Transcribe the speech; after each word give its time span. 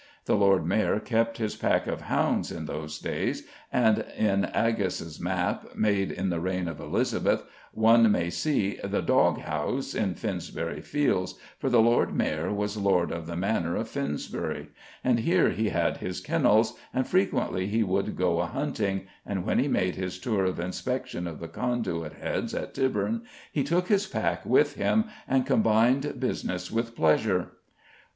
The 0.25 0.33
Lord 0.35 0.65
Mayor 0.65 0.99
kept 0.99 1.37
his 1.37 1.55
pack 1.55 1.85
of 1.85 2.01
hounds 2.01 2.51
in 2.51 2.65
those 2.65 2.97
days, 2.97 3.45
and 3.71 3.99
in 4.17 4.45
Aggas's 4.45 5.19
map, 5.19 5.75
made 5.75 6.11
in 6.11 6.29
the 6.31 6.39
reign 6.39 6.67
of 6.67 6.79
Elizabeth, 6.79 7.43
one 7.71 8.11
may 8.11 8.31
see 8.31 8.79
the 8.83 9.03
"dogge 9.03 9.41
house" 9.41 9.93
in 9.93 10.15
Finsbury 10.15 10.81
Fields, 10.81 11.35
for 11.59 11.69
the 11.69 11.81
Lord 11.83 12.15
Mayor 12.15 12.51
was 12.51 12.77
Lord 12.77 13.11
of 13.11 13.27
the 13.27 13.35
Manor 13.35 13.75
of 13.75 13.89
Finsbury, 13.89 14.69
and 15.03 15.19
here 15.19 15.51
he 15.51 15.69
had 15.69 15.97
his 15.97 16.19
kennels, 16.19 16.73
and 16.95 17.05
frequently 17.07 17.67
he 17.67 17.83
would 17.83 18.17
go 18.17 18.39
a 18.39 18.47
hunting, 18.47 19.05
and 19.23 19.45
when 19.45 19.59
he 19.59 19.67
made 19.67 19.97
his 19.97 20.17
tour 20.17 20.45
of 20.45 20.59
inspection 20.59 21.27
of 21.27 21.39
the 21.39 21.47
Conduit 21.47 22.13
heads 22.13 22.55
at 22.55 22.73
Tybourne, 22.73 23.21
he 23.51 23.63
took 23.63 23.87
his 23.87 24.07
pack 24.07 24.47
with 24.47 24.73
him 24.73 25.05
and 25.27 25.45
combined 25.45 26.19
business 26.19 26.71
with 26.71 26.95
pleasure. 26.95 27.51